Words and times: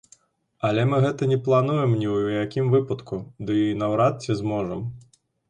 Але 0.69 0.85
мы 0.93 0.97
гэта 1.03 1.27
не 1.31 1.37
плануем 1.47 1.93
ні 1.99 2.07
ў 2.15 2.41
якім 2.45 2.73
выпадку, 2.77 3.21
ды 3.51 3.61
і 3.69 3.77
наўрад 3.83 4.21
ці 4.27 4.41
зможам. 4.43 4.85